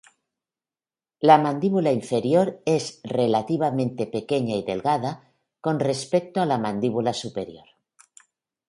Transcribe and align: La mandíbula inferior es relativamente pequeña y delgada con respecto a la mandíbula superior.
La 1.29 1.35
mandíbula 1.43 1.91
inferior 1.93 2.57
es 2.65 3.01
relativamente 3.03 4.07
pequeña 4.07 4.55
y 4.55 4.63
delgada 4.63 5.31
con 5.59 5.79
respecto 5.79 6.41
a 6.41 6.47
la 6.47 6.57
mandíbula 6.57 7.13
superior. 7.13 7.67